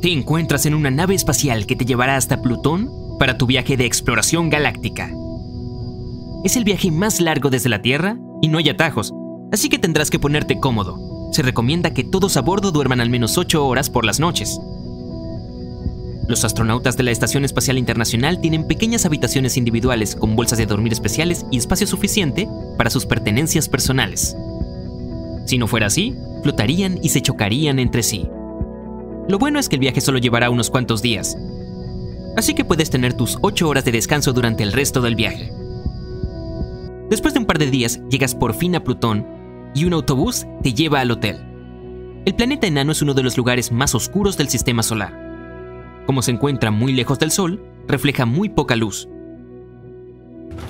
[0.00, 3.86] Te encuentras en una nave espacial que te llevará hasta Plutón para tu viaje de
[3.86, 5.10] exploración galáctica.
[6.44, 9.14] Es el viaje más largo desde la Tierra y no hay atajos,
[9.52, 11.30] así que tendrás que ponerte cómodo.
[11.32, 14.60] Se recomienda que todos a bordo duerman al menos 8 horas por las noches.
[16.28, 20.92] Los astronautas de la Estación Espacial Internacional tienen pequeñas habitaciones individuales con bolsas de dormir
[20.92, 24.36] especiales y espacio suficiente para sus pertenencias personales.
[25.46, 28.28] Si no fuera así, flotarían y se chocarían entre sí.
[29.28, 31.36] Lo bueno es que el viaje solo llevará unos cuantos días,
[32.36, 35.52] así que puedes tener tus 8 horas de descanso durante el resto del viaje.
[37.10, 39.26] Después de un par de días, llegas por fin a Plutón
[39.74, 41.38] y un autobús te lleva al hotel.
[42.24, 46.04] El planeta enano es uno de los lugares más oscuros del sistema solar.
[46.06, 49.08] Como se encuentra muy lejos del Sol, refleja muy poca luz.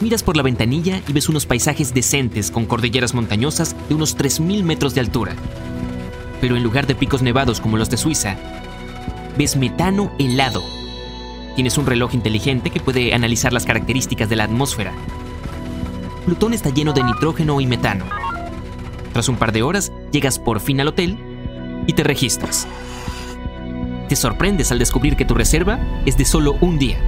[0.00, 4.62] Miras por la ventanilla y ves unos paisajes decentes con cordilleras montañosas de unos 3.000
[4.62, 5.36] metros de altura.
[6.40, 8.36] Pero en lugar de picos nevados como los de Suiza,
[9.36, 10.62] ves metano helado.
[11.54, 14.92] Tienes un reloj inteligente que puede analizar las características de la atmósfera
[16.28, 18.04] Plutón está lleno de nitrógeno y metano.
[19.14, 21.16] Tras un par de horas, llegas por fin al hotel
[21.86, 22.68] y te registras.
[24.10, 26.98] Te sorprendes al descubrir que tu reserva es de solo un día.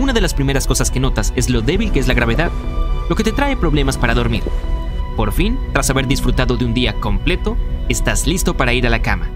[0.00, 2.50] Una de las primeras cosas que notas es lo débil que es la gravedad,
[3.08, 4.42] lo que te trae problemas para dormir.
[5.16, 7.56] Por fin, tras haber disfrutado de un día completo,
[7.88, 9.30] estás listo para ir a la cama.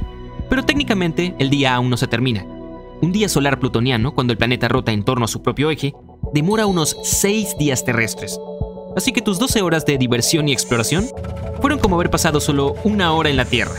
[0.48, 2.45] Pero técnicamente, el día aún no se termina.
[3.00, 5.95] Un día solar plutoniano, cuando el planeta rota en torno a su propio eje,
[6.33, 8.39] demora unos 6 días terrestres,
[8.97, 11.07] Así que tus 12 horas de diversión y exploración
[11.61, 13.74] fueron como haber pasado solo una hora en la Tierra.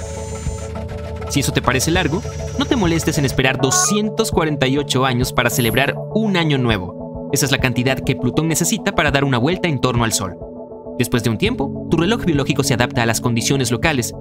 [1.29, 2.21] Si eso te parece largo,
[2.57, 7.29] no te molestes en esperar 248 años para celebrar un año nuevo.
[7.31, 10.37] Esa es la cantidad que Plutón necesita para dar una vuelta en torno al Sol.
[10.99, 14.13] Después de un tiempo, tu reloj biológico se adapta a las condiciones locales,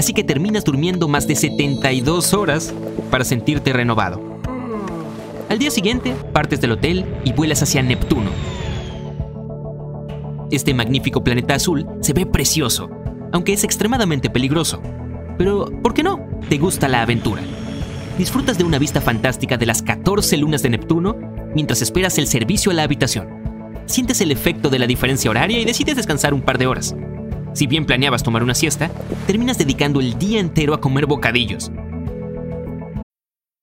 [0.00, 2.72] así que terminas durmiendo más de 72 horas
[3.10, 4.18] para sentirte renovado.
[5.50, 8.30] Al día siguiente, partes del hotel y vuelas hacia Neptuno,
[10.50, 12.88] este magnífico planeta azul se ve precioso,
[13.30, 14.80] aunque es extremadamente peligroso.
[15.36, 16.26] Pero, ¿por qué no?
[16.48, 17.42] ¿Te gusta la aventura?
[18.16, 21.14] Disfrutas de una vista fantástica de las 14 lunas de Neptuno
[21.54, 23.28] mientras esperas el servicio a la habitación.
[23.84, 26.96] Sientes el efecto de la diferencia horaria y decides descansar un par de horas.
[27.52, 28.90] Si bien planeabas tomar una siesta,
[29.26, 31.70] terminas dedicando el día entero a comer bocadillos,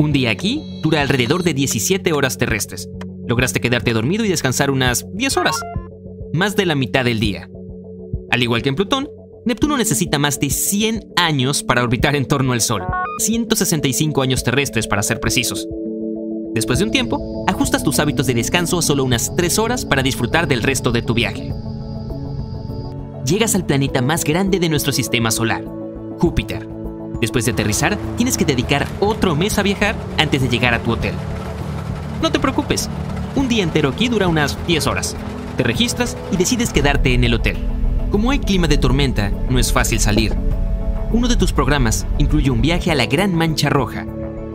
[0.00, 2.88] Un día aquí dura alrededor de 17 horas terrestres.
[3.26, 5.60] Lograste quedarte dormido y descansar unas 10 horas,
[6.32, 7.50] más de la mitad del día.
[8.30, 9.10] Al igual que en Plutón,
[9.44, 12.82] Neptuno necesita más de 100 años para orbitar en torno al Sol,
[13.18, 15.68] 165 años terrestres para ser precisos.
[16.54, 20.02] Después de un tiempo, ajustas tus hábitos de descanso a solo unas 3 horas para
[20.02, 21.52] disfrutar del resto de tu viaje.
[23.26, 25.62] Llegas al planeta más grande de nuestro sistema solar,
[26.18, 26.79] Júpiter.
[27.20, 30.92] Después de aterrizar, tienes que dedicar otro mes a viajar antes de llegar a tu
[30.92, 31.14] hotel.
[32.22, 32.88] No te preocupes,
[33.36, 35.16] un día entero aquí dura unas 10 horas.
[35.56, 37.58] Te registras y decides quedarte en el hotel.
[38.10, 40.34] Como hay clima de tormenta, no es fácil salir.
[41.12, 44.06] Uno de tus programas incluye un viaje a la Gran Mancha Roja,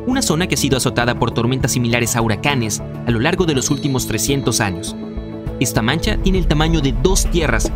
[0.08, 3.56] una zona que ha sido azotada por tormentas similares a huracanes a lo largo de
[3.56, 4.96] los últimos 300 años.
[5.60, 7.72] Esta mancha tiene el tamaño de dos tierras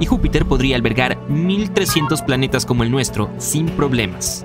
[0.00, 4.44] y Júpiter podría albergar 1300 planetas como el nuestro sin problemas.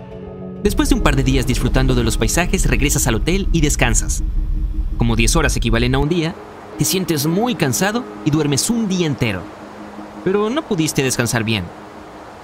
[0.64, 4.24] Después de un par de días disfrutando de los paisajes, regresas al hotel y descansas.
[4.98, 6.36] Como 10 horas equivalen a un día,
[6.78, 9.42] te sientes muy cansado y duermes un día entero.
[10.24, 11.64] Pero no pudiste descansar bien,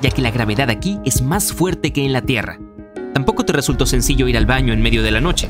[0.01, 2.59] ya que la gravedad aquí es más fuerte que en la Tierra.
[3.13, 5.47] Tampoco te resultó sencillo ir al baño en medio de la noche.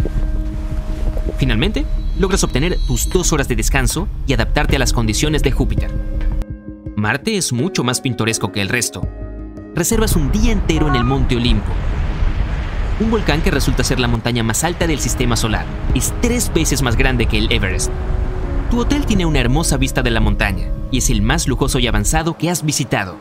[1.37, 1.85] Finalmente,
[2.19, 5.91] logras obtener tus dos horas de descanso y adaptarte a las condiciones de Júpiter.
[7.03, 9.05] Marte es mucho más pintoresco que el resto.
[9.75, 11.73] Reservas un día entero en el Monte Olimpo.
[13.01, 15.65] un volcán que resulta ser la montaña más alta del sistema solar.
[15.93, 17.91] Es tres veces más grande que el Everest.
[18.71, 21.87] Tu hotel tiene una hermosa vista de la montaña y es el más lujoso y
[21.87, 23.17] avanzado que has visitado.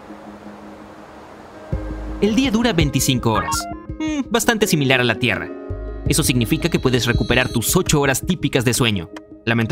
[2.20, 3.66] El día dura 25 horas,
[3.98, 5.48] mm, bastante similar a la Tierra.
[6.06, 9.10] Eso significa que puedes recuperar tus 8 horas típicas de sueño.
[9.44, 9.71] Lamenta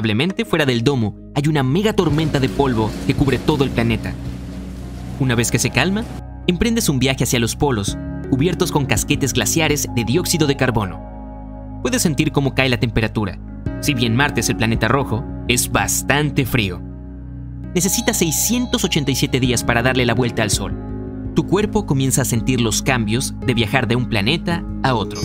[0.00, 4.14] Lamentablemente, fuera del domo hay una mega tormenta de polvo que cubre todo el planeta.
[5.18, 6.06] Una vez que se calma,
[6.46, 7.98] emprendes un viaje hacia los polos,
[8.30, 10.98] cubiertos con casquetes glaciares de dióxido de carbono.
[11.82, 13.38] Puedes sentir cómo cae la temperatura.
[13.82, 16.80] Si bien Marte es el planeta rojo, es bastante frío.
[17.74, 20.74] Necesitas 687 días para darle la vuelta al Sol.
[21.34, 25.20] Tu cuerpo comienza a sentir los cambios de viajar de un planeta a otro.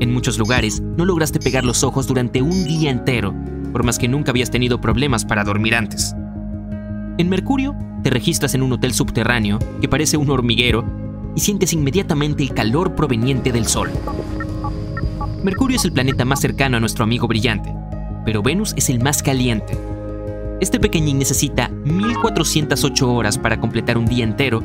[0.00, 3.32] En muchos lugares no lograste pegar los ojos durante un día entero
[3.76, 6.16] por más que nunca habías tenido problemas para dormir antes.
[7.18, 10.82] En Mercurio, te registras en un hotel subterráneo que parece un hormiguero
[11.36, 13.90] y sientes inmediatamente el calor proveniente del Sol.
[15.44, 17.70] Mercurio es el planeta más cercano a nuestro amigo brillante,
[18.24, 19.76] pero Venus es el más caliente.
[20.62, 24.62] Este pequeñín necesita 1408 horas para completar un día entero,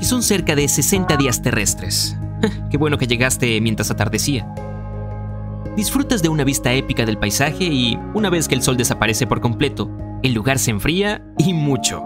[0.00, 2.16] y son cerca de 60 días terrestres.
[2.70, 4.50] Qué bueno que llegaste mientras atardecía
[5.78, 9.40] disfrutas de una vista épica del paisaje y, una vez que el sol desaparece por
[9.40, 9.88] completo,
[10.24, 12.02] el lugar se enfría y mucho.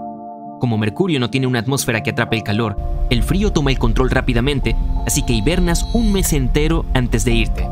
[0.61, 2.77] Como Mercurio no tiene una atmósfera que atrape el calor,
[3.09, 4.77] el frío toma el control rápidamente,
[5.07, 7.67] así que hibernas un mes entero antes de irte.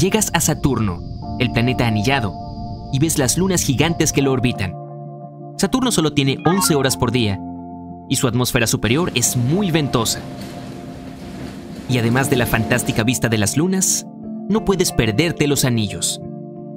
[0.00, 0.98] Llegas a Saturno,
[1.38, 2.34] el planeta anillado,
[2.92, 4.74] y ves las lunas gigantes que lo orbitan.
[5.58, 7.38] Saturno solo tiene 11 horas por día,
[8.08, 10.18] y su atmósfera superior es muy ventosa.
[11.88, 14.04] Y además de la fantástica vista de las lunas,
[14.48, 16.20] no puedes perderte los anillos.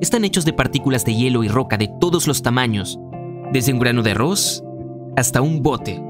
[0.02, 3.00] Están hechos de partículas de hielo y roca de todos los tamaños,
[3.54, 4.64] desde un grano de arroz
[5.16, 6.02] hasta un bote.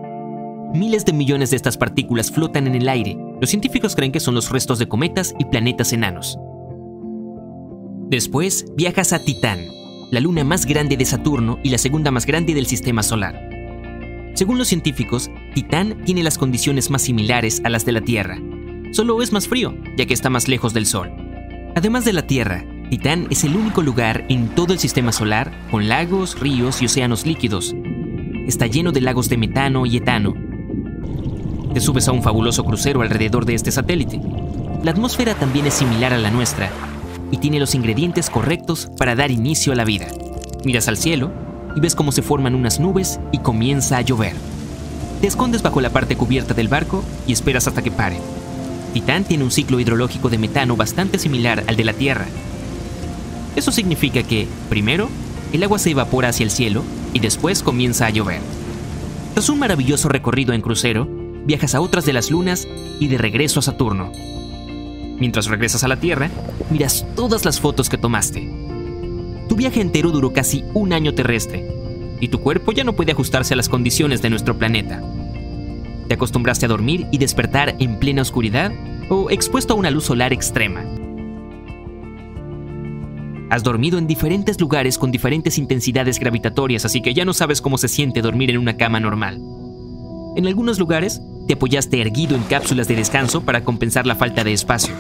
[0.73, 3.17] Miles de millones de estas partículas flotan en el aire.
[3.39, 6.39] Los científicos creen que son los restos de cometas y planetas enanos.
[8.09, 9.59] Después viajas a Titán,
[10.11, 13.49] la luna más grande de Saturno y la segunda más grande del sistema solar.
[14.33, 18.39] Según los científicos, Titán tiene las condiciones más similares a las de la Tierra.
[18.93, 21.20] Solo es más frío, ya que está más lejos del Sol.
[21.75, 25.87] Además de la Tierra, Titán es el único lugar en todo el sistema solar con
[25.87, 27.73] lagos, ríos y océanos líquidos.
[28.45, 30.33] Está lleno de lagos de metano y etano.
[31.73, 34.19] Te subes a un fabuloso crucero alrededor de este satélite.
[34.83, 36.69] La atmósfera también es similar a la nuestra
[37.31, 40.07] y tiene los ingredientes correctos para dar inicio a la vida.
[40.65, 41.31] Miras al cielo
[41.77, 44.35] y ves cómo se forman unas nubes y comienza a llover.
[45.21, 48.17] Te escondes bajo la parte cubierta del barco y esperas hasta que pare.
[48.93, 52.27] Titán tiene un ciclo hidrológico de metano bastante similar al de la Tierra.
[53.55, 55.09] Eso significa que, primero,
[55.53, 56.83] el agua se evapora hacia el cielo
[57.13, 58.41] y después comienza a llover.
[59.33, 61.07] Tras un maravilloso recorrido en crucero,
[61.45, 62.67] viajas a otras de las lunas
[62.99, 64.11] y de regreso a Saturno.
[65.19, 66.29] Mientras regresas a la Tierra,
[66.69, 68.49] miras todas las fotos que tomaste.
[69.47, 71.65] Tu viaje entero duró casi un año terrestre,
[72.19, 75.01] y tu cuerpo ya no puede ajustarse a las condiciones de nuestro planeta.
[76.11, 78.73] ¿Te acostumbraste a dormir y despertar en plena oscuridad
[79.07, 80.83] o expuesto a una luz solar extrema?
[83.49, 87.77] Has dormido en diferentes lugares con diferentes intensidades gravitatorias, así que ya no sabes cómo
[87.77, 89.39] se siente dormir en una cama normal.
[90.35, 94.51] En algunos lugares, te apoyaste erguido en cápsulas de descanso para compensar la falta de
[94.51, 94.93] espacio.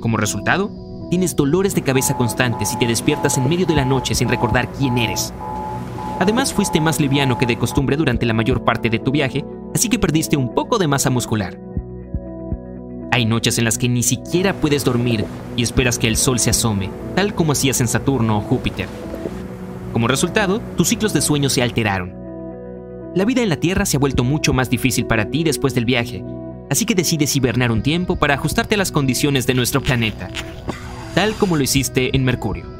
[0.00, 0.72] Como resultado,
[1.08, 4.72] tienes dolores de cabeza constantes y te despiertas en medio de la noche sin recordar
[4.72, 5.32] quién eres.
[6.18, 9.44] Además, fuiste más liviano que de costumbre durante la mayor parte de tu viaje
[9.76, 11.60] así que perdiste un poco de masa muscular.
[13.12, 16.48] Hay noches en las que ni siquiera puedes dormir y esperas que el sol se
[16.48, 18.88] asome, tal como hacías en Saturno o Júpiter.
[19.92, 22.14] Como resultado, tus ciclos de sueño se alteraron.
[23.14, 25.84] La vida en la Tierra se ha vuelto mucho más difícil para ti después del
[25.84, 26.24] viaje,
[26.70, 30.30] así que decides hibernar un tiempo para ajustarte a las condiciones de nuestro planeta,
[31.14, 32.75] tal como lo hiciste en Mercurio.